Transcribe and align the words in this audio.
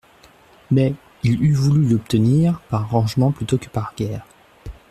Mais 0.71 0.95
il 1.21 1.43
eût 1.43 1.53
voulu 1.53 1.87
l'obtenir 1.89 2.59
par 2.71 2.81
arrangement 2.81 3.31
plutôt 3.31 3.59
que 3.59 3.69
par 3.69 3.93
guerre. 3.95 4.25